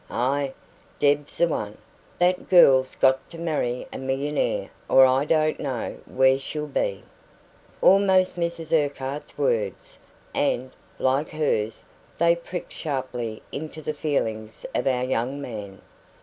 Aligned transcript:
"Aye, 0.09 0.53
Deb's 0.97 1.37
the 1.37 1.47
one! 1.47 1.77
That 2.17 2.49
girl's 2.49 2.95
got 2.95 3.29
to 3.29 3.37
marry 3.37 3.85
a 3.93 3.99
millionaire, 3.99 4.71
or 4.89 5.05
I 5.05 5.25
don't 5.25 5.59
know 5.59 5.97
where 6.07 6.39
she'll 6.39 6.65
be." 6.65 7.03
Almost 7.83 8.35
Mrs 8.35 8.73
Urquhart's 8.75 9.37
words! 9.37 9.99
And, 10.33 10.71
like 10.97 11.29
hers, 11.29 11.85
they 12.17 12.35
pricked 12.35 12.73
sharply 12.73 13.43
into 13.51 13.79
the 13.83 13.93
feelings 13.93 14.65
of 14.73 14.87
our 14.87 15.03
young 15.03 15.39
man. 15.39 15.83